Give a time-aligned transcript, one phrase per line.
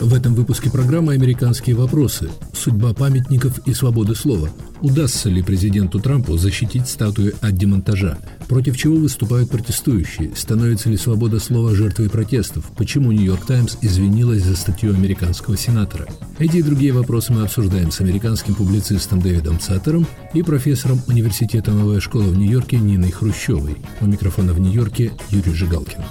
[0.00, 2.30] В этом выпуске программы «Американские вопросы.
[2.52, 4.48] Судьба памятников и свободы слова».
[4.80, 8.16] Удастся ли президенту Трампу защитить статую от демонтажа?
[8.46, 10.30] Против чего выступают протестующие?
[10.36, 12.64] Становится ли свобода слова жертвой протестов?
[12.76, 16.06] Почему «Нью-Йорк Таймс» извинилась за статью американского сенатора?
[16.38, 21.98] Эти и другие вопросы мы обсуждаем с американским публицистом Дэвидом Цаттером и профессором университета «Новая
[21.98, 23.76] школа» в Нью-Йорке Ниной Хрущевой.
[24.00, 26.04] У микрофона в Нью-Йорке Юрий Жигалкин.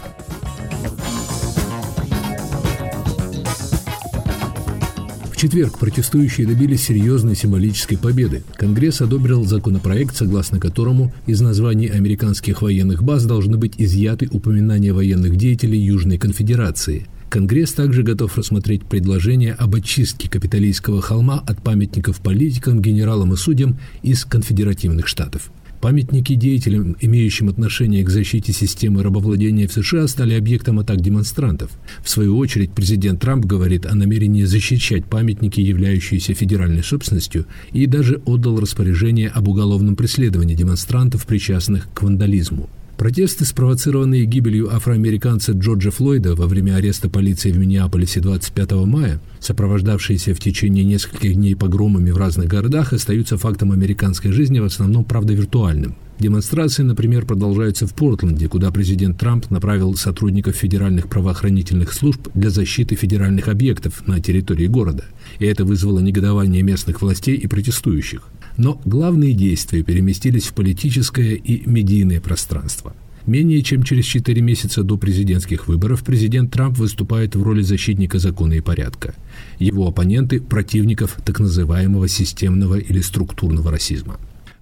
[5.37, 8.41] Четверг протестующие добились серьезной символической победы.
[8.55, 15.35] Конгресс одобрил законопроект, согласно которому из названий американских военных баз должны быть изъяты упоминания военных
[15.35, 17.05] деятелей Южной конфедерации.
[17.29, 23.77] Конгресс также готов рассмотреть предложение об очистке капиталистского холма от памятников политикам, генералам и судьям
[24.01, 25.51] из конфедеративных штатов.
[25.81, 31.71] Памятники деятелям, имеющим отношение к защите системы рабовладения в США, стали объектом атак демонстрантов.
[32.03, 38.21] В свою очередь, президент Трамп говорит о намерении защищать памятники, являющиеся федеральной собственностью, и даже
[38.25, 42.69] отдал распоряжение об уголовном преследовании демонстрантов, причастных к вандализму.
[42.97, 50.33] Протесты, спровоцированные гибелью афроамериканца Джорджа Флойда во время ареста полиции в Миннеаполисе 25 мая, сопровождавшиеся
[50.33, 55.33] в течение нескольких дней погромами в разных городах, остаются фактом американской жизни, в основном, правда,
[55.33, 55.95] виртуальным.
[56.19, 62.95] Демонстрации, например, продолжаются в Портленде, куда президент Трамп направил сотрудников федеральных правоохранительных служб для защиты
[62.95, 65.05] федеральных объектов на территории города.
[65.37, 68.23] И это вызвало негодование местных властей и протестующих.
[68.57, 72.95] Но главные действия переместились в политическое и медийное пространство.
[73.27, 78.53] Менее чем через четыре месяца до президентских выборов президент Трамп выступает в роли защитника закона
[78.53, 79.13] и порядка.
[79.59, 84.17] Его оппоненты– противников так называемого системного или структурного расизма.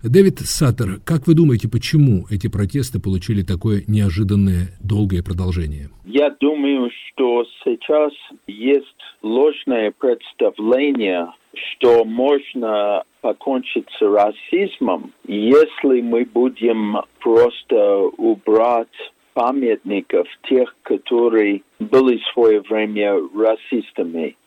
[0.08, 5.89] Дэвид Саттер, как вы думаете, почему эти протесты получили такое неожиданное долгое продолжение?
[6.06, 8.14] Я думаю, что сейчас
[8.48, 8.86] есть
[9.23, 18.88] ложное представление что можно покончить с расизмом, если мы будем просто убрать
[19.33, 24.38] памятников тех, которые были в свое время расистами.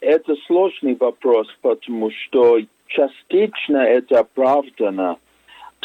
[0.00, 2.58] Это сложный вопрос, потому что
[2.94, 5.18] частично это оправдано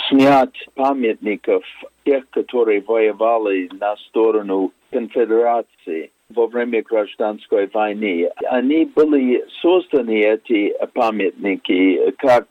[0.08, 1.64] снять памятников
[2.06, 8.30] тех, которые воевали на сторону конфедерации во время гражданской войны.
[8.46, 12.47] Они были созданы, эти памятники, как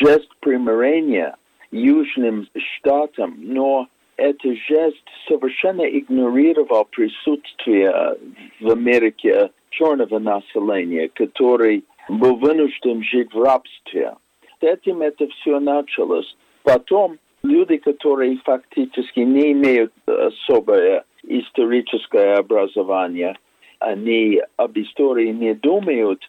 [0.00, 1.36] жест примирения
[1.70, 8.16] южным штатам, но этот жест совершенно игнорировал присутствие
[8.60, 14.14] в Америке черного населения, который был вынужден жить в рабстве.
[14.60, 16.36] Этим это все началось.
[16.62, 23.36] Потом люди, которые фактически не имеют особое историческое образование,
[23.78, 26.22] они об истории не думают,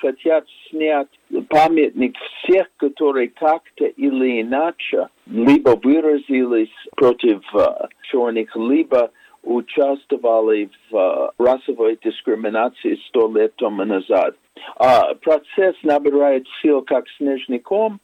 [0.00, 1.08] хотят снять
[1.48, 9.10] памятник всех, которые как-то или иначе либо выразились против uh, черных, либо
[9.42, 14.36] участвовали в uh, расовой дискриминации сто лет тому назад.
[14.80, 18.00] Uh, процесс набирает сил как снежный ком,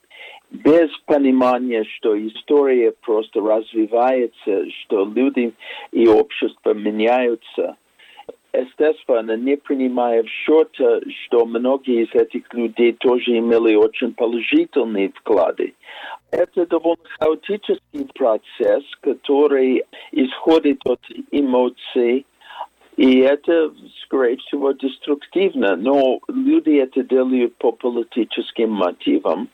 [0.51, 5.53] без понимания, что история просто развивается, что люди
[5.93, 7.77] и общество меняются.
[8.53, 15.75] Естественно, не принимая в счет, что многие из этих людей тоже имели очень положительные вклады.
[16.31, 19.83] Это довольно хаотический процесс, который
[20.13, 21.01] исходит от
[21.33, 22.27] эмоций,
[22.97, 23.73] и это,
[24.05, 29.49] скорее всего, деструктивно, но люди это делают по политическим мотивам.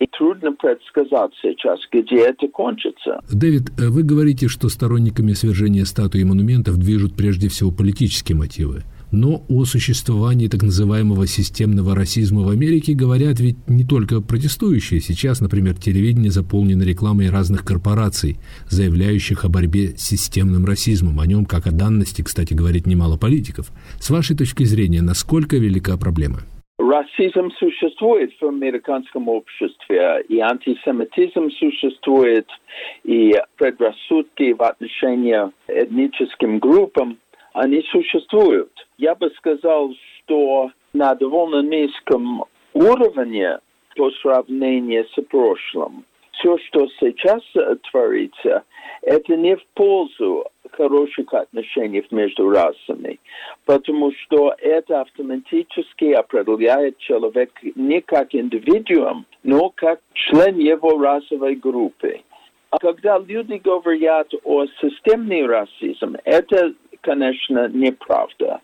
[0.00, 3.20] И трудно предсказать сейчас, где это кончится.
[3.32, 8.82] Дэвид, э, вы говорите, что сторонниками свержения статуи и монументов движут прежде всего политические мотивы.
[9.14, 14.98] Но о существовании так называемого системного расизма в Америке говорят ведь не только протестующие.
[14.98, 18.38] Сейчас, например, телевидение заполнено рекламой разных корпораций,
[18.68, 21.20] заявляющих о борьбе с системным расизмом.
[21.20, 23.70] О нем, как о данности, кстати, говорит немало политиков.
[24.00, 26.40] С вашей точки зрения, насколько велика проблема?
[26.80, 32.48] Расизм существует в американском обществе, и антисемитизм существует,
[33.04, 37.18] и предрассудки в отношении этническим группам,
[37.52, 38.72] они существуют.
[38.96, 43.58] Я бы сказал, что на довольно низком уровне
[43.96, 46.04] по сравнению с прошлым.
[46.32, 47.42] Все, что сейчас
[47.90, 48.64] творится,
[49.02, 53.20] это не в пользу хороших отношений между расами,
[53.64, 62.20] потому что это автоматически определяет человека не как индивидуум, но как член его расовой группы.
[62.70, 66.74] А когда люди говорят о системный расизм, это
[67.04, 68.60] конечно, неправда.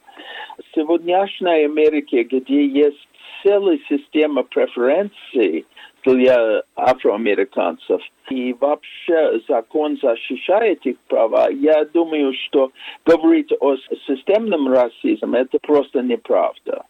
[0.74, 3.08] Сегодняшней Америке, где есть
[3.42, 5.66] целая система преференций
[6.04, 12.72] для афроамериканцев, и вообще закон защищает их права, я думаю, что
[13.04, 13.76] говорить о
[14.06, 16.84] системном расизме– это просто неправда.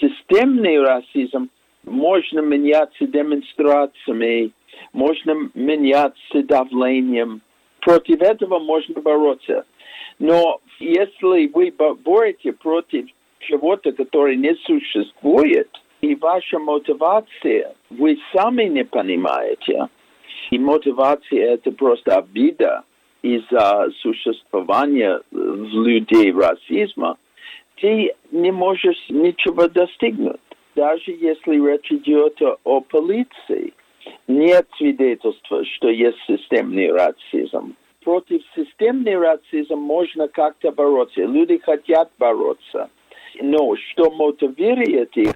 [0.00, 1.50] Системный расизм
[1.84, 4.52] можно меняться демонстрациями,
[4.92, 7.42] можно меняться давлением.
[7.80, 9.64] Против этого можно бороться.
[10.18, 13.06] Но если вы боретесь против
[13.40, 15.68] чего-то, которое не существует,
[16.00, 19.88] и ваша мотивация, вы сами не понимаете,
[20.50, 22.82] и мотивация это просто обида
[23.22, 27.16] из-за существования людей расизма,
[27.76, 30.40] ты не можешь ничего достигнуть.
[30.74, 33.72] Даже если речь идет о полиции,
[34.26, 37.74] нет свидетельства, что есть системный расизм.
[38.04, 41.22] Против системного расизма можно как-то бороться.
[41.22, 42.90] Люди хотят бороться.
[43.40, 45.34] Но что мотивирует их,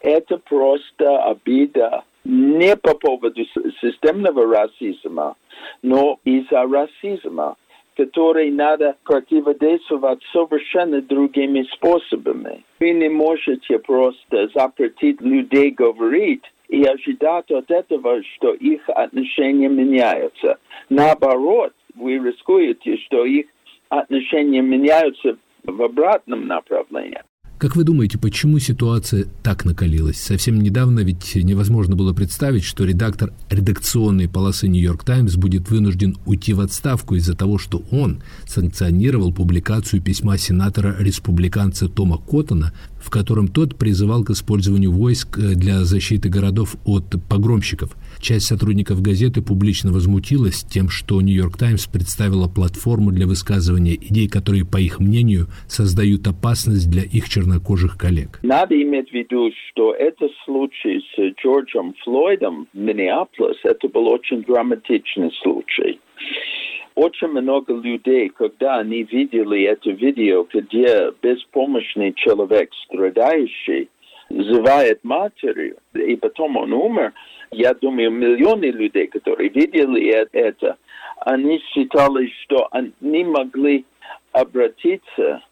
[0.00, 3.42] это просто обида не по поводу
[3.80, 5.36] системного расизма,
[5.82, 7.56] но из-за расизма,
[7.96, 12.64] который надо противодействовать совершенно другими способами.
[12.80, 20.58] Вы не можете просто запретить людей говорить и ожидать от этого, что их отношения меняются.
[20.88, 23.46] Наоборот, вы рискуете, что их
[23.88, 27.20] отношения меняются в обратном направлении.
[27.60, 30.16] Как вы думаете, почему ситуация так накалилась?
[30.16, 36.54] Совсем недавно ведь невозможно было представить, что редактор редакционной полосы «Нью-Йорк Таймс» будет вынужден уйти
[36.54, 43.76] в отставку из-за того, что он санкционировал публикацию письма сенатора-республиканца Тома Коттона, в котором тот
[43.76, 50.90] призывал к использованию войск для защиты городов от погромщиков– Часть сотрудников газеты публично возмутилась тем,
[50.90, 57.02] что «Нью-Йорк Таймс» представила платформу для высказывания идей, которые, по их мнению, создают опасность для
[57.02, 58.38] их чернокожих коллег.
[58.42, 64.42] Надо иметь в виду, что этот случай с Джорджем Флойдом в Миннеаполис, это был очень
[64.42, 65.98] драматичный случай
[66.94, 73.88] очень много людей, когда они видели это видео, где беспомощный человек, страдающий,
[74.28, 77.12] называет матерью, и потом он умер,
[77.50, 80.76] я думаю, миллионы людей, которые видели это,
[81.20, 83.84] они считали, что они могли
[84.32, 85.42] обратиться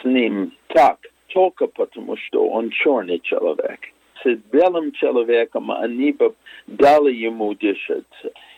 [0.00, 0.98] с ним так,
[1.28, 3.80] только потому, что он черный человек.
[4.24, 6.34] С белым человеком они бы
[6.66, 8.04] дали ему дышать.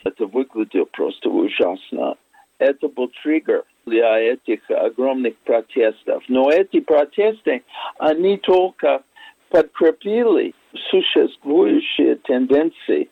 [0.04, 2.16] Это выглядело просто ужасно.
[2.60, 6.22] Это был триггер для этих огромных протестов.
[6.28, 7.64] Но эти протесты,
[7.98, 9.02] они только
[9.48, 10.54] подкрепили
[10.90, 13.08] существующие тенденции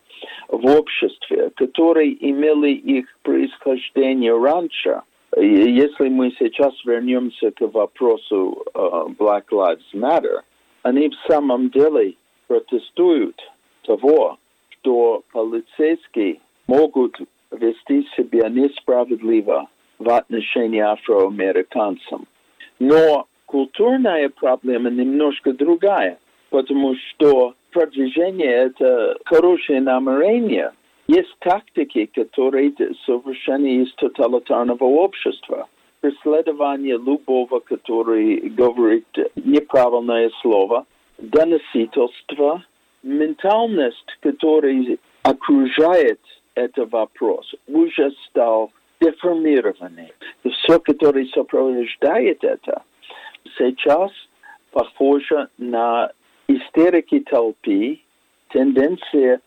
[0.49, 5.01] в обществе, которые имели их происхождение раньше.
[5.35, 10.41] Если мы сейчас вернемся к вопросу uh, Black Lives Matter,
[10.83, 12.13] они в самом деле
[12.47, 13.39] протестуют
[13.83, 14.37] того,
[14.69, 17.19] что полицейские могут
[17.51, 19.67] вести себя несправедливо
[19.97, 22.27] в отношении афроамериканцам.
[22.79, 26.17] Но культурная проблема немножко другая–
[26.49, 30.71] потому что продвижение– это хорошее намерение.
[31.07, 32.73] Есть тактики, которые
[33.05, 35.67] совершенно из тоталитарного общества.
[36.01, 40.85] Преследование любого, который говорит неправильное слово,
[41.17, 42.63] доносительство,
[43.03, 46.19] ментальность, которая окружает
[46.59, 50.11] этот вопрос, уже стал деформированный.
[50.43, 52.83] Все, которое сопровождает это,
[53.57, 54.11] сейчас
[54.71, 56.11] похоже на
[56.47, 57.99] истерики толпы,
[58.49, 59.39] тенденция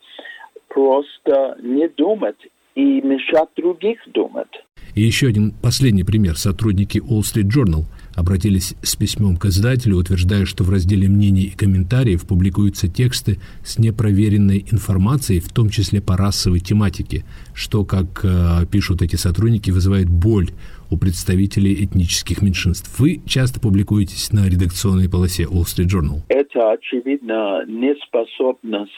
[0.69, 4.65] просто не думать и мешать других думать.
[4.95, 6.37] И еще один последний пример.
[6.37, 11.57] Сотрудники Wall Street Journal обратились с письмом к издателю, утверждая, что в разделе мнений и
[11.57, 18.67] комментариев публикуются тексты с непроверенной информацией, в том числе по расовой тематике, что, как э,
[18.71, 20.51] пишут эти сотрудники, вызывает боль
[20.91, 22.99] у представителей этнических меньшинств.
[22.99, 26.21] Вы часто публикуетесь на редакционной полосе Wall Street Journal.
[26.29, 28.91] Это, очевидно, неспособность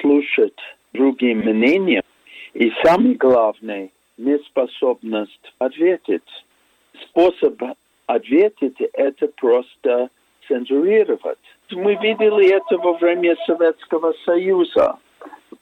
[0.00, 0.58] слушать
[0.92, 2.02] другим мнениям.
[2.54, 6.22] И самое главное, неспособность ответить.
[7.10, 7.62] Способ
[8.06, 10.10] ответить– это просто
[10.48, 11.38] цензурировать.
[11.70, 14.98] Мы видели это во время Советского Союза,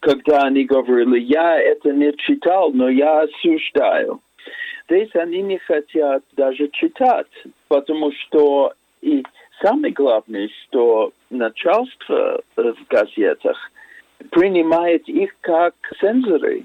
[0.01, 4.21] когда они говорили, я это не читал, но я осуждаю.
[4.87, 7.31] Здесь они не хотят даже читать,
[7.69, 9.23] потому что и
[9.63, 13.57] самое главное, что начальство в газетах
[14.31, 16.65] принимает их как цензоры.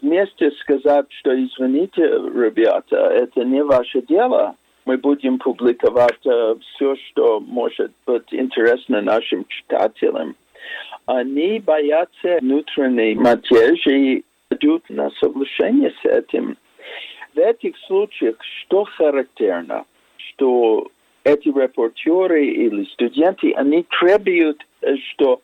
[0.00, 4.54] Вместе сказать, что извините, ребята, это не ваше дело,
[4.88, 10.34] мы будем публиковать э, все, что может быть интересно нашим читателям.
[11.04, 13.76] Они боятся внутренней матери
[14.16, 16.56] и идут на соглашение с этим.
[17.34, 19.84] В этих случаях что характерно,
[20.16, 20.90] что
[21.22, 24.66] эти репортеры или студенты, они требуют,
[25.10, 25.42] что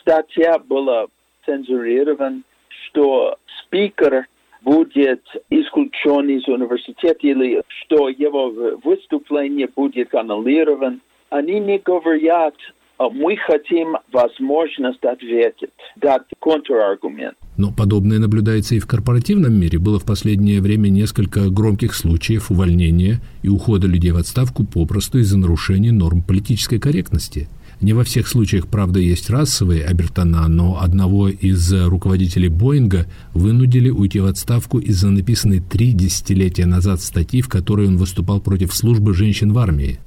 [0.00, 1.06] статья была
[1.44, 4.28] цензурирована, что спикер
[4.62, 8.52] будет исключен из университета или что его
[8.84, 10.98] выступление будет аннулировано.
[11.30, 12.54] Они не говорят,
[12.98, 17.36] мы хотим возможность ответить, дать контраргумент.
[17.56, 19.78] Но подобное наблюдается и в корпоративном мире.
[19.78, 25.38] Было в последнее время несколько громких случаев увольнения и ухода людей в отставку попросту из-за
[25.38, 27.48] нарушения норм политической корректности–
[27.80, 34.20] не во всех случаях, правда, есть расовые обертона, но одного из руководителей Боинга вынудили уйти
[34.20, 39.52] в отставку из-за написанной три десятилетия назад статьи, в которой он выступал против службы женщин
[39.52, 39.98] в армии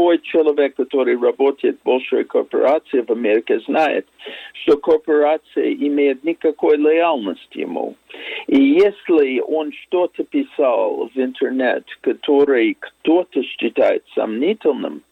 [0.00, 4.06] любой человек, который работает в большой корпорации в Америке, знает,
[4.62, 7.94] что корпорация имеет никакой лояльности ему.
[8.46, 15.02] И если он что-то писал в интернет, который кто-то считает сомнительным,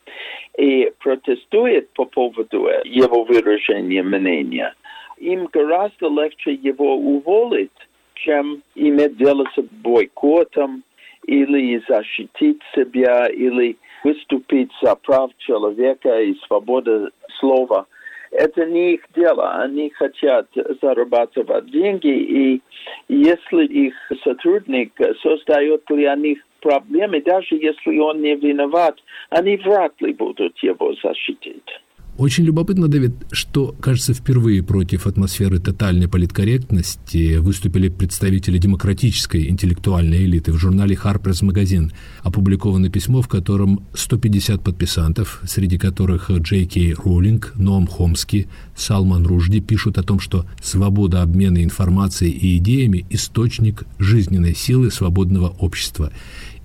[0.58, 4.74] и протестует по поводу его выражения мнения,
[5.16, 7.70] им гораздо легче его уволить,
[8.14, 10.82] чем иметь дело с бойкотом
[11.26, 17.86] или защитить себя, или выступить за прав человека и свободу слова.
[18.32, 19.62] Это не их дело.
[19.62, 20.48] Они хотят
[20.82, 22.62] зарабатывать деньги, и
[23.08, 28.98] если их сотрудник создает для них проблемы, даже если он не виноват,
[29.30, 31.80] они вряд ли будут его защитить.
[32.18, 40.50] Очень любопытно, Дэвид, что, кажется, впервые против атмосферы тотальной политкорректности выступили представители демократической интеллектуальной элиты.
[40.50, 41.92] В журнале Harper's Magazine
[42.24, 49.60] опубликовано письмо, в котором 150 подписантов, среди которых Джей Кей Роулинг, Ноам Хомски, Салман Ружди,
[49.60, 56.10] пишут о том, что свобода обмена информацией и идеями– источник жизненной силы свободного общества.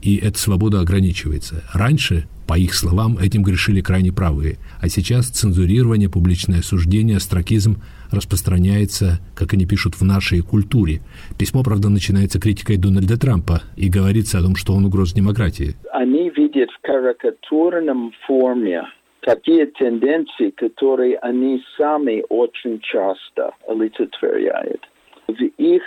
[0.01, 1.63] И эта свобода ограничивается.
[1.71, 4.57] Раньше по их словам, этим грешили крайне правые.
[4.81, 7.81] А сейчас цензурирование, публичное осуждение, астракизм
[8.11, 11.01] распространяется, как они пишут, в нашей культуре.
[11.37, 15.75] Письмо, правда, начинается критикой Дональда Трампа и говорится о том, что он угроз демократии.
[15.91, 18.83] Они видят в карикатурном форме
[19.21, 24.81] такие тенденции, которые они сами очень часто олицетворяют.
[25.27, 25.83] В их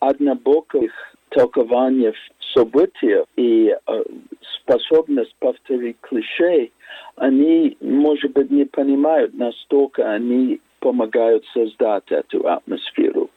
[0.00, 0.90] однобоких
[1.30, 2.14] толкованиях
[2.52, 4.02] события и э,
[4.62, 6.70] способность повторить клише,
[7.16, 13.30] они, может быть, не понимают, настолько они помогают создать эту атмосферу,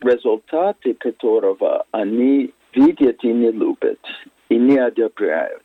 [0.00, 4.00] результаты которого они видят и не любят,
[4.48, 5.62] и не одобряют.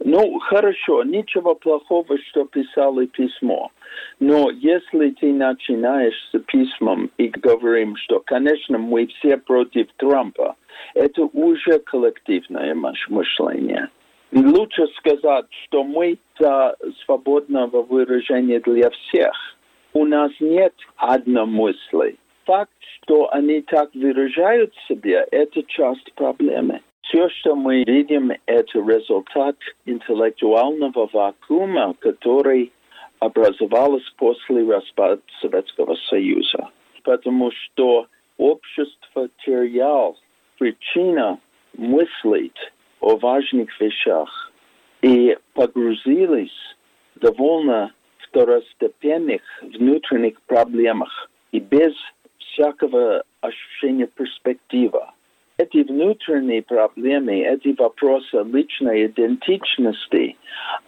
[0.00, 3.70] Ну, хорошо, ничего плохого, что писали письмо.
[4.20, 10.56] Но если ты начинаешь с письмом и говорим, что, конечно, мы все против Трампа,
[10.94, 13.88] это уже коллективное мышление.
[14.32, 19.32] Лучше сказать, что мы за свободного выражения для всех.
[19.92, 22.16] У нас нет одномыслия.
[22.44, 26.80] Факт, что они так выражают себя, это часть проблемы.
[27.02, 32.72] Все, что мы видим, это результат интеллектуального вакуума, который
[33.20, 36.68] образовался после распада Советского Союза.
[37.04, 38.06] Потому что
[38.36, 40.16] общество терял
[40.58, 41.38] причина
[41.76, 44.52] мыслить о важных вещах
[45.02, 46.76] и погрузились
[47.16, 51.94] довольно второстепенных внутренних проблемах и без
[52.38, 55.00] всякого ощущения перспективы.
[55.58, 60.36] Эти внутренние проблемы, эти вопросы личной идентичности,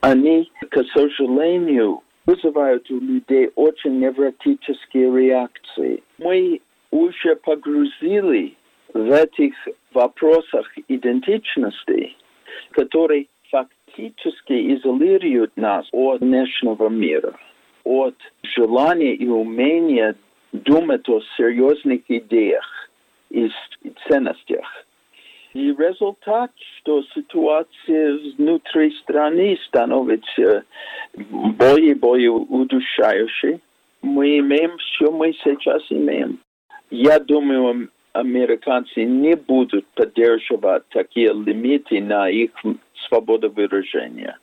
[0.01, 6.03] они, к сожалению, вызывают у людей очень невротические реакции.
[6.19, 6.61] Мы
[6.91, 8.58] уже погрузили
[8.95, 9.55] в этих
[9.93, 12.17] вопросах идентичности,
[12.71, 17.37] которые фактически изолируют нас от внешнего мира,
[17.85, 20.15] от желания и умения
[20.53, 22.65] думать о серьезных идеях
[23.31, 23.51] и
[24.09, 24.67] ценностях.
[25.55, 30.65] И результат, что ситуация внутри страны становится
[31.15, 33.61] более и более удушающей,
[34.03, 36.39] мы имеем все, мы сейчас имеем.
[36.91, 42.51] Я думаю, американцы не будут поддерживать такие лимиты на их
[43.07, 44.39] свободу выражения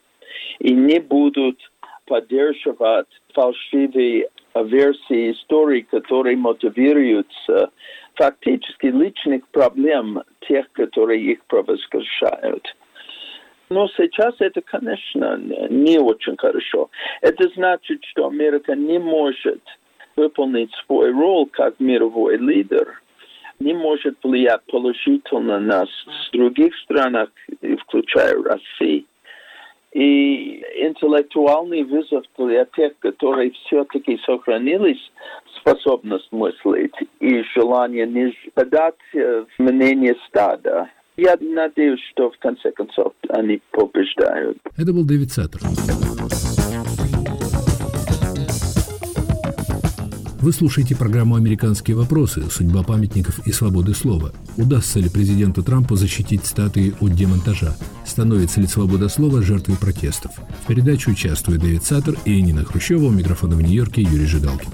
[0.60, 1.60] и не будут
[2.06, 7.72] поддерживать фальшивые версии истории, которые мотивируются
[8.14, 12.76] фактически личных проблем тех, которые их провозглашают.
[13.70, 15.38] Но сейчас это, конечно,
[15.70, 16.90] не очень хорошо.
[17.22, 19.62] Это значит, что Америка не может
[20.16, 23.02] выполнить свой роль как мировой лидер,
[23.60, 25.86] не может влиять положительно на
[26.34, 27.30] других странах,
[27.82, 29.06] включая Россию.
[29.94, 35.00] И интеллектуальный вызов для тех, которые все-таки сохранились
[35.58, 38.96] способность мыслить и желание не подать
[39.58, 40.90] мнение стада.
[41.16, 44.58] Я надеюсь, что в конце концов они побеждают.
[44.78, 45.62] Это был Дэвид Саттер.
[50.46, 52.44] Вы слушаете программу «Американские вопросы.
[52.52, 54.32] Судьба памятников и свободы слова».
[54.58, 57.76] Удастся ли президенту Трампу защитить статуи от демонтажа?
[58.06, 60.34] Становится ли свобода слова жертвой протестов?
[60.64, 63.06] В передаче участвуют Дэвид Саттер и Нина Хрущева.
[63.06, 64.70] У микрофона в Нью-Йорке Юрий Жигалкин.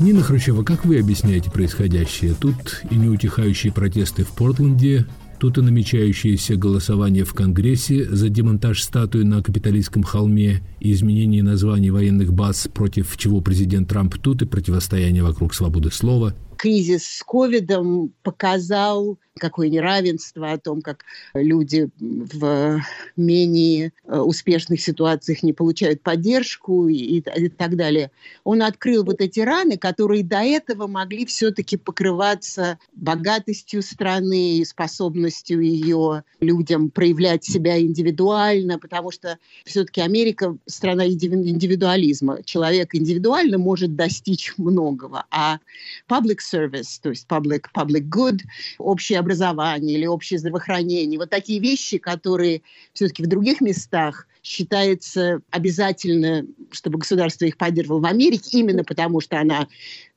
[0.00, 2.34] Нина Хрущева, как вы объясняете происходящее?
[2.34, 5.06] Тут и неутихающие протесты в Портленде,
[5.42, 11.90] Тут и намечающееся голосование в Конгрессе за демонтаж статуи на Капитолийском холме и изменение названий
[11.90, 18.12] военных баз, против чего президент Трамп тут и противостояние вокруг свободы слова– кризис с ковидом
[18.22, 22.82] показал, какое неравенство, о том, как люди в
[23.16, 28.10] менее э, успешных ситуациях не получают поддержку и, и так далее.
[28.44, 35.60] Он открыл вот эти раны, которые до этого могли все-таки покрываться богатостью страны и способностью
[35.60, 42.42] ее людям проявлять себя индивидуально, потому что все-таки Америка– страна индивидуализма.
[42.44, 45.58] Человек индивидуально может достичь многого, а
[46.08, 48.40] public service, то есть public, public good,
[48.78, 51.18] общее образование или общее здравоохранение.
[51.18, 52.62] Вот такие вещи, которые
[52.92, 59.40] все-таки в других местах считается обязательно, чтобы государство их поддерживало в Америке, именно потому что
[59.40, 59.68] она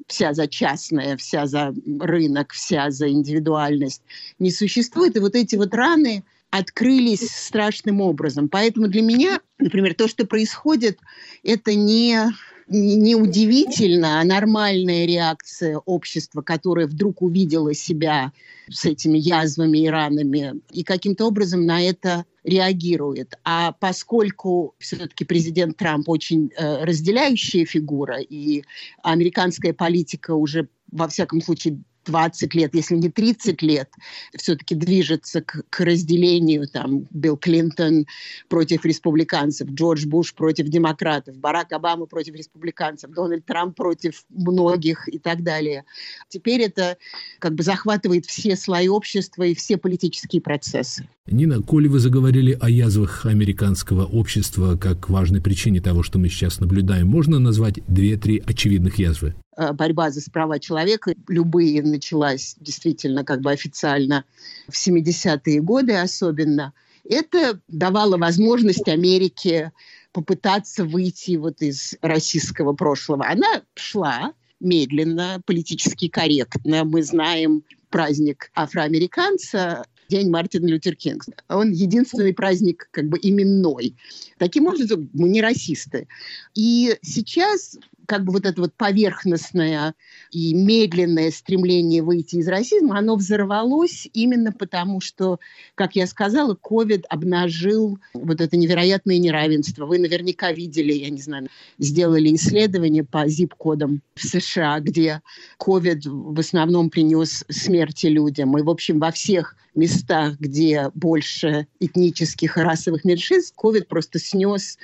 [0.07, 4.01] вся за частное, вся за рынок, вся за индивидуальность
[4.39, 5.15] не существует.
[5.15, 8.49] И вот эти вот раны открылись страшным образом.
[8.49, 10.99] Поэтому для меня, например, то, что происходит,
[11.43, 12.31] это не
[12.67, 18.31] неудивительно, а нормальная реакция общества, которое вдруг увидело себя
[18.69, 23.35] с этими язвами и ранами, и каким-то образом на это реагирует.
[23.43, 28.63] А поскольку все-таки президент Трамп очень э, разделяющая фигура, и
[29.03, 33.89] американская политика уже во всяком случае 20 лет, если не 30 лет,
[34.35, 38.05] все-таки движется к, к разделению, там, Билл Клинтон
[38.47, 45.19] против республиканцев, Джордж Буш против демократов, Барак Обама против республиканцев, Дональд Трамп против многих и
[45.19, 45.85] так далее.
[46.29, 46.97] Теперь это
[47.39, 51.07] как бы захватывает все слои общества и все политические процессы.
[51.27, 56.59] Нина, коли вы заговорили о язвах американского общества как важной причине того, что мы сейчас
[56.59, 59.35] наблюдаем, можно назвать две-три очевидных язвы?
[59.57, 64.25] Э, борьба за права человека, любые началась действительно как бы официально
[64.67, 66.73] в 70-е годы особенно,
[67.07, 69.71] это давало возможность Америке
[70.11, 73.27] попытаться выйти вот из российского прошлого.
[73.27, 76.83] Она шла медленно, политически корректно.
[76.83, 81.33] Мы знаем праздник афроамериканца, День Мартина Лютер Кинга.
[81.47, 83.95] Он единственный праздник как бы именной.
[84.37, 86.07] Таким образом, мы не расисты.
[86.53, 89.93] И сейчас как бы вот это вот поверхностное
[90.31, 95.39] и медленное стремление выйти из расизма, оно взорвалось именно потому, что,
[95.75, 99.85] как я сказала, ковид обнажил вот это невероятное неравенство.
[99.85, 105.21] Вы наверняка видели, я не знаю, сделали исследование по zip-кодам в США, где
[105.57, 108.57] ковид в основном принес смерти людям.
[108.57, 114.77] И, в общем, во всех местах, где больше этнических и расовых меньшинств, ковид просто снес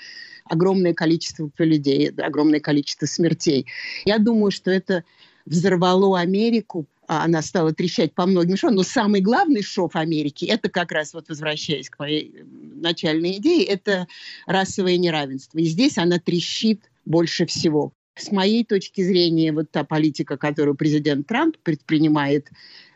[0.51, 3.67] огромное количество людей, огромное количество смертей.
[4.03, 5.03] Я думаю, что это
[5.45, 8.71] взорвало Америку, а она стала трещать по многим шоу.
[8.71, 12.43] Но самый главный шов Америки, это как раз, вот возвращаясь к моей
[12.75, 14.07] начальной идее, это
[14.45, 15.57] расовое неравенство.
[15.59, 17.93] И здесь она трещит больше всего.
[18.15, 22.49] С моей точки зрения, вот та политика, которую президент Трамп предпринимает,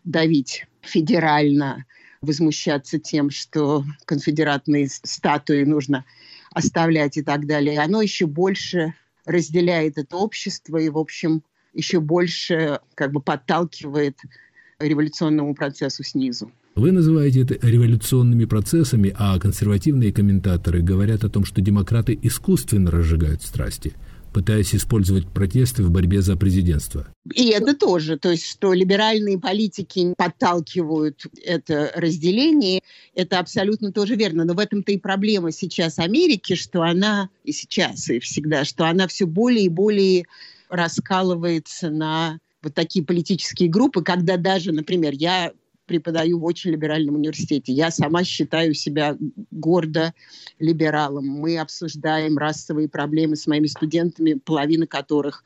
[0.03, 1.85] давить федерально,
[2.21, 6.03] возмущаться тем, что конфедератные статуи нужно
[6.55, 8.93] оставлять и так далее, оно еще больше
[9.25, 14.17] разделяет это общество и, в общем, еще больше как бы подталкивает
[14.79, 16.51] революционному процессу снизу.
[16.75, 23.43] Вы называете это революционными процессами, а консервативные комментаторы говорят о том, что демократы искусственно разжигают
[23.43, 23.93] страсти–
[24.35, 27.07] пытаясь использовать протесты в борьбе за президентство.
[27.33, 32.81] И это тоже, то есть что либеральные политики подталкивают это разделение,
[33.13, 34.43] это абсолютно тоже верно.
[34.43, 39.07] Но в этом-то и проблема сейчас Америки, что она и сейчас, и всегда, что она
[39.07, 40.25] все более и более
[40.67, 45.53] раскалывается на вот такие политические группы, когда даже, например, я
[45.85, 47.71] преподаю в очень либеральном университете.
[47.73, 49.17] Я сама считаю себя
[49.51, 50.13] гордо
[50.59, 51.25] либералом.
[51.27, 55.43] Мы обсуждаем расовые проблемы с моими студентами, половина которых,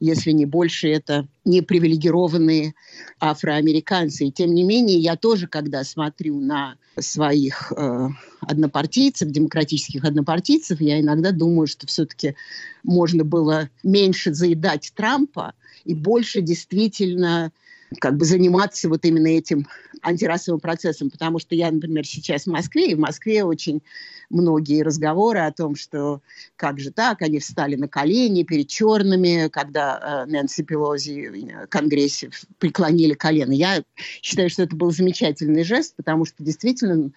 [0.00, 2.74] если не больше, это не привилегированные
[3.20, 4.26] афроамериканцы.
[4.26, 8.08] И тем не менее, я тоже, когда смотрю на своих э,
[8.40, 12.34] однопартийцев, демократических однопартийцев, я иногда думаю, что все-таки
[12.82, 17.52] можно было меньше заедать Трампа и больше действительно
[17.98, 19.66] как бы заниматься вот именно этим
[20.02, 23.82] антирасовым процессом, потому что я, например, сейчас в Москве, и в Москве очень
[24.30, 26.22] многие разговоры о том, что
[26.56, 32.30] как же так, они встали на колени перед черными, когда э, Нэнси Пелози в Конгрессе
[32.58, 33.52] преклонили колено.
[33.52, 33.84] Я
[34.22, 37.10] считаю, что это был замечательный жест, потому что действительно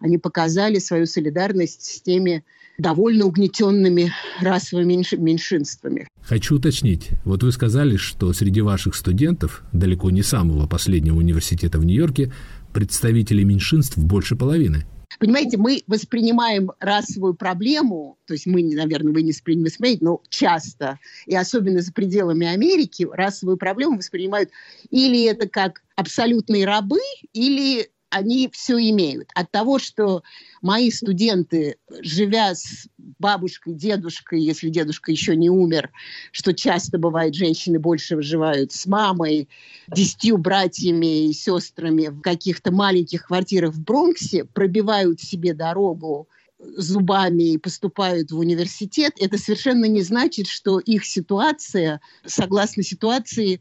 [0.00, 2.44] они показали свою солидарность с теми
[2.78, 6.08] довольно угнетенными расовыми меньшинствами.
[6.22, 7.10] Хочу уточнить.
[7.24, 12.32] Вот вы сказали, что среди ваших студентов, далеко не самого последнего университета в Нью-Йорке,
[12.72, 14.86] представителей меньшинств больше половины.
[15.18, 21.36] Понимаете, мы воспринимаем расовую проблему, то есть мы, наверное, вы не воспринимаете, но часто, и
[21.36, 24.50] особенно за пределами Америки, расовую проблему воспринимают
[24.90, 26.98] или это как абсолютные рабы,
[27.32, 29.30] или они все имеют.
[29.34, 30.22] От того, что
[30.60, 32.86] мои студенты, живя с
[33.18, 35.90] бабушкой, дедушкой, если дедушка еще не умер,
[36.30, 39.48] что часто бывает, женщины больше выживают с мамой,
[39.88, 46.28] десятью братьями и сестрами в каких-то маленьких квартирах в Бронксе, пробивают себе дорогу
[46.76, 53.60] зубами и поступают в университет, это совершенно не значит, что их ситуация, согласно ситуации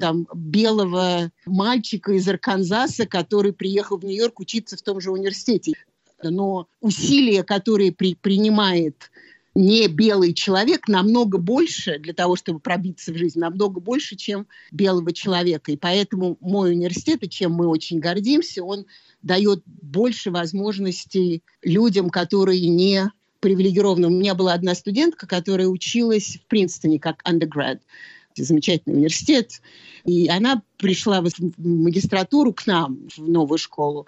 [0.00, 5.72] там, белого мальчика из Арканзаса, который приехал в Нью-Йорк учиться в том же университете.
[6.22, 9.10] Но усилия, которые при, принимает
[9.54, 15.12] не белый человек намного больше для того, чтобы пробиться в жизнь, намного больше, чем белого
[15.12, 15.72] человека.
[15.72, 18.86] И поэтому мой университет, и чем мы очень гордимся, он
[19.22, 24.06] дает больше возможностей людям, которые не привилегированы.
[24.06, 27.80] У меня была одна студентка, которая училась в Принстоне как undergrad
[28.36, 29.60] замечательный университет.
[30.04, 34.06] И она пришла в магистратуру к нам, в новую школу.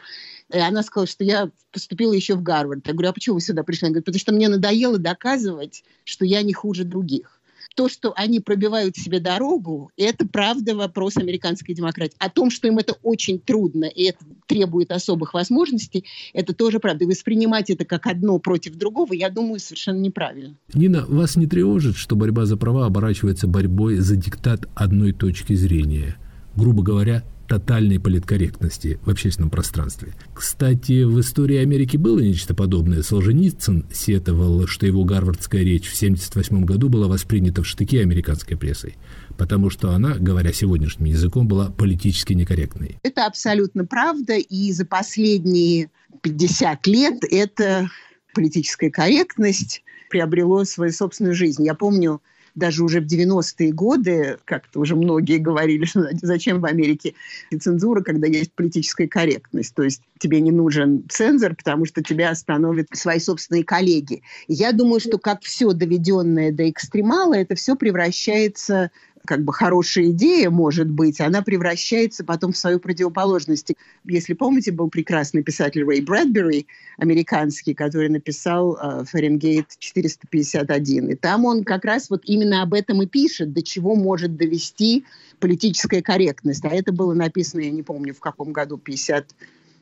[0.53, 2.87] И она сказала, что я поступила еще в Гарвард.
[2.87, 3.87] Я говорю, а почему вы сюда пришли?
[3.87, 7.40] Она говорит, потому что мне надоело доказывать, что я не хуже других
[7.81, 12.15] то, что они пробивают себе дорогу, это правда вопрос американской демократии.
[12.19, 17.05] О том, что им это очень трудно и это требует особых возможностей, это тоже правда.
[17.05, 20.57] И воспринимать это как одно против другого, я думаю, совершенно неправильно.
[20.75, 26.19] Нина, вас не тревожит, что борьба за права оборачивается борьбой за диктат одной точки зрения?
[26.57, 30.15] Грубо говоря, тотальной политкорректности в общественном пространстве.
[30.33, 33.03] Кстати, в истории Америки было нечто подобное.
[33.03, 38.95] Солженицын сетовал, что его гарвардская речь в 1978 году была воспринята в штыке американской прессой,
[39.37, 42.99] потому что она, говоря сегодняшним языком, была политически некорректной.
[43.03, 45.91] Это абсолютно правда, и за последние
[46.23, 47.91] 50 лет эта
[48.33, 51.65] политическая корректность приобрело свою собственную жизнь.
[51.67, 52.23] Я помню,
[52.61, 57.15] даже уже в 90-е годы, как-то уже многие говорили, что зачем в Америке
[57.59, 59.75] цензура, когда есть политическая корректность.
[59.75, 64.23] То есть тебе не нужен цензор, потому что тебя остановят свои собственные коллеги.
[64.47, 68.91] Я думаю, что как все доведенное до экстремала, это все превращается
[69.31, 73.75] как бы хорошая идея, может быть, она превращается потом в свою противоположность.
[74.05, 76.67] Если помните, был прекрасный писатель Рэй Брэдбери,
[76.99, 81.13] американский, который написал э, «Фаренгейт 451».
[81.13, 85.05] И там он как раз вот именно об этом и пишет, до чего может довести
[85.39, 86.65] политическая корректность.
[86.65, 89.33] А это было написано, я не помню, в каком году, 50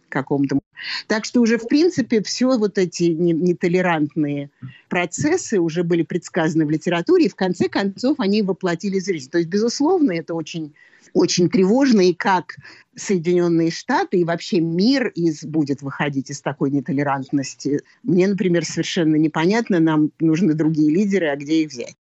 [0.08, 0.58] каком-то.
[1.06, 4.50] Так что уже, в принципе, все вот эти нетолерантные
[4.88, 9.30] процессы уже были предсказаны в литературе, и в конце концов они воплотились в жизнь.
[9.30, 10.74] То есть, безусловно, это очень,
[11.14, 12.56] очень тревожно, и как
[12.94, 17.80] Соединенные Штаты и вообще мир из, будет выходить из такой нетолерантности.
[18.02, 21.96] Мне, например, совершенно непонятно, нам нужны другие лидеры, а где их взять?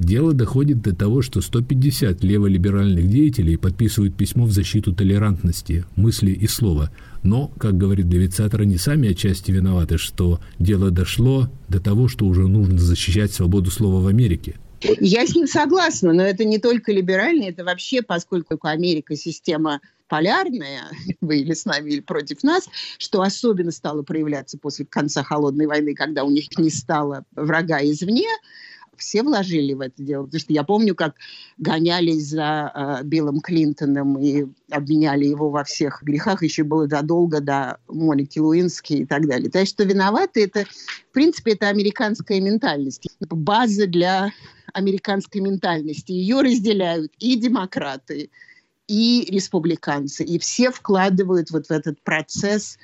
[0.00, 6.46] Дело доходит до того, что 150 леволиберальных деятелей подписывают письмо в защиту толерантности, мысли и
[6.46, 6.90] слова.
[7.22, 12.48] Но, как говорит Саттер, они сами отчасти виноваты, что дело дошло до того, что уже
[12.48, 14.54] нужно защищать свободу слова в Америке.
[14.80, 20.84] Я с ним согласна, но это не только либеральный, это вообще, поскольку Америка система полярная,
[21.20, 22.64] вы или с нами, или против нас,
[22.96, 28.28] что особенно стало проявляться после конца Холодной войны, когда у них не стало врага извне,
[29.00, 30.24] все вложили в это дело.
[30.24, 31.16] Потому что я помню, как
[31.58, 36.42] гонялись за э, Биллом Клинтоном и обвиняли его во всех грехах.
[36.42, 39.50] Еще было задолго до Моники Луински и так далее.
[39.50, 43.06] Так что виноваты это, в принципе, это американская ментальность.
[43.20, 44.30] База для
[44.72, 46.12] американской ментальности.
[46.12, 48.30] Ее разделяют и демократы,
[48.86, 50.24] и республиканцы.
[50.24, 52.78] И все вкладывают вот в этот процесс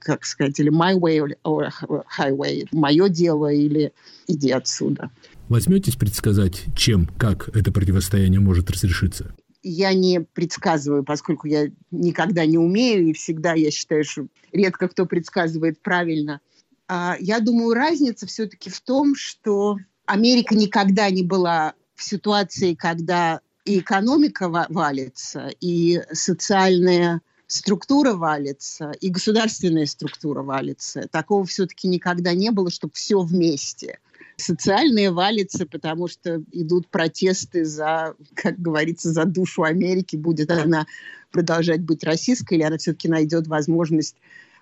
[0.00, 1.70] как сказать, или my way or
[2.18, 3.92] highway, мое дело или
[4.26, 5.10] иди отсюда.
[5.48, 9.34] Возьметесь предсказать, чем, как это противостояние может разрешиться?
[9.62, 15.06] Я не предсказываю, поскольку я никогда не умею, и всегда я считаю, что редко кто
[15.06, 16.40] предсказывает правильно.
[16.86, 23.40] А я думаю, разница все-таки в том, что Америка никогда не была в ситуации, когда
[23.64, 31.08] и экономика валится, и социальная структура валится, и государственная структура валится.
[31.10, 33.98] Такого все-таки никогда не было, чтобы все вместе.
[34.38, 40.14] Социальные валится, потому что идут протесты за, как говорится, за душу Америки.
[40.16, 40.86] Будет она
[41.32, 44.16] продолжать быть российской, или она все-таки найдет возможность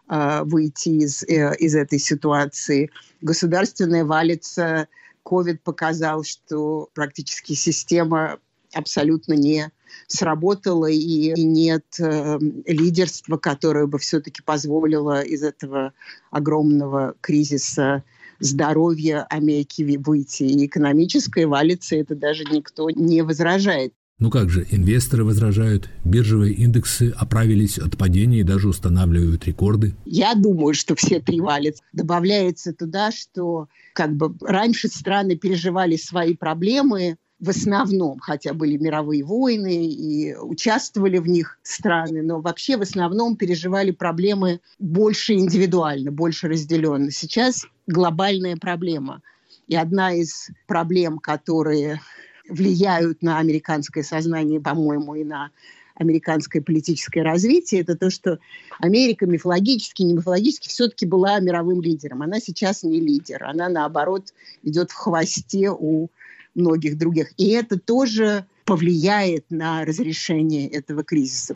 [0.09, 2.91] э, выйти из, э, из этой ситуации.
[3.21, 4.89] Государственная валится.
[5.25, 8.39] COVID показал, что практически система
[8.73, 9.71] абсолютно не
[10.07, 15.93] сработало, и, нет э, лидерства, которое бы все-таки позволило из этого
[16.31, 18.05] огромного кризиса
[18.41, 20.45] здоровья Америки выйти.
[20.45, 23.93] И экономическое валится, это даже никто не возражает.
[24.19, 29.95] Ну как же, инвесторы возражают, биржевые индексы оправились от падения и даже устанавливают рекорды.
[30.07, 31.83] Я думаю, что все три валятся.
[31.93, 39.23] Добавляется туда, что как бы раньше страны переживали свои проблемы, в основном, хотя были мировые
[39.23, 46.49] войны и участвовали в них страны, но вообще в основном переживали проблемы больше индивидуально, больше
[46.49, 47.11] разделенно.
[47.11, 49.21] Сейчас глобальная проблема.
[49.69, 52.01] И одна из проблем, которые
[52.49, 55.51] влияют на американское сознание, по-моему, и на
[55.97, 58.39] американское политическое развитие, это то, что
[58.79, 62.23] Америка мифологически, не мифологически все-таки была мировым лидером.
[62.23, 66.09] Она сейчас не лидер, она наоборот идет в хвосте у
[66.57, 67.33] многих других.
[67.37, 71.55] И это тоже повлияет на разрешение этого кризиса.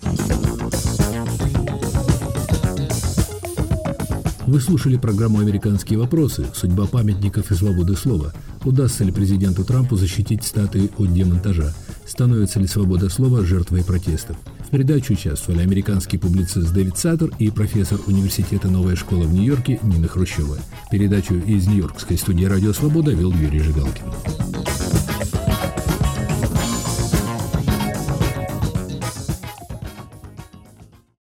[4.47, 6.47] Вы слушали программу «Американские вопросы.
[6.55, 8.33] Судьба памятников и свободы слова».
[8.65, 11.73] Удастся ли президенту Трампу защитить статуи от демонтажа?
[12.11, 14.37] Становится ли свобода слова жертвой протестов?
[14.67, 20.09] В передаче участвовали американский публицист Дэвид Саттер и профессор университета «Новая школа» в Нью-Йорке Нина
[20.09, 20.59] Хрущева.
[20.91, 25.00] Передачу из Нью-Йоркской студии «Радио Свобода» вел Юрий Жигалкин.